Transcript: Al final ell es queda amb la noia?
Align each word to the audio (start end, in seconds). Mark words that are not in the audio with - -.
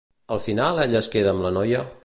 Al 0.35 0.39
final 0.45 0.81
ell 0.85 0.97
es 1.01 1.11
queda 1.17 1.35
amb 1.37 1.47
la 1.47 1.55
noia? 1.61 1.87